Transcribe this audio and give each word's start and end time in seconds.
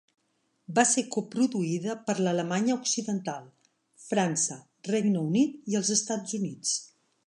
Va 0.77 0.85
ser 0.91 1.03
coproduïda 1.15 1.97
per 2.09 2.15
l'Alemanya 2.27 2.79
Occidental, 2.79 3.47
França, 4.09 4.61
Regne 4.93 5.27
Unit 5.33 5.65
i 5.75 5.83
els 5.83 5.97
Estats 6.01 6.41
Units. 6.45 6.79